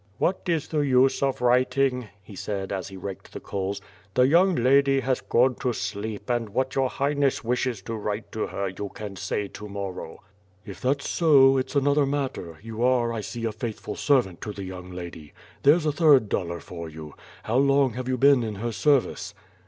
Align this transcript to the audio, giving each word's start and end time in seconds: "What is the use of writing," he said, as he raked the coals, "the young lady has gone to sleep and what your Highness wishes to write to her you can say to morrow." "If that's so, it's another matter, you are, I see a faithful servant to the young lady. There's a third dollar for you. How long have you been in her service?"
"What 0.17 0.41
is 0.49 0.67
the 0.69 0.79
use 0.79 1.21
of 1.21 1.41
writing," 1.41 2.07
he 2.23 2.35
said, 2.35 2.71
as 2.71 2.87
he 2.87 2.97
raked 2.97 3.33
the 3.33 3.39
coals, 3.39 3.81
"the 4.15 4.23
young 4.25 4.55
lady 4.55 5.01
has 5.01 5.21
gone 5.21 5.53
to 5.59 5.73
sleep 5.73 6.27
and 6.27 6.49
what 6.49 6.73
your 6.73 6.89
Highness 6.89 7.43
wishes 7.43 7.83
to 7.83 7.93
write 7.93 8.31
to 8.31 8.47
her 8.47 8.67
you 8.69 8.89
can 8.95 9.15
say 9.15 9.47
to 9.49 9.69
morrow." 9.69 10.19
"If 10.65 10.81
that's 10.81 11.07
so, 11.07 11.55
it's 11.57 11.75
another 11.75 12.07
matter, 12.07 12.57
you 12.63 12.81
are, 12.81 13.13
I 13.13 13.21
see 13.21 13.45
a 13.45 13.51
faithful 13.51 13.95
servant 13.95 14.41
to 14.41 14.51
the 14.51 14.63
young 14.63 14.89
lady. 14.89 15.33
There's 15.61 15.85
a 15.85 15.91
third 15.91 16.29
dollar 16.29 16.61
for 16.61 16.89
you. 16.89 17.13
How 17.43 17.57
long 17.57 17.93
have 17.93 18.07
you 18.07 18.17
been 18.17 18.41
in 18.41 18.55
her 18.55 18.71
service?" 18.71 19.35